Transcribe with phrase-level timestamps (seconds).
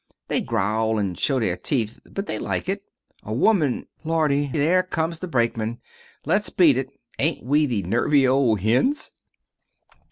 [0.29, 2.81] They growl and show their teeth, but they like it.
[3.21, 4.47] A woman Lordy!
[4.51, 5.79] there comes the brakeman.
[6.25, 6.89] Let's beat it.
[7.19, 9.11] Ain't we the nervy old hens!"